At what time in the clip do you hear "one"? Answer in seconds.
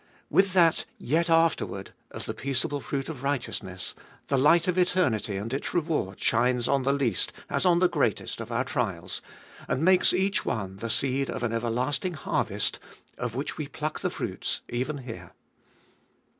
10.43-10.77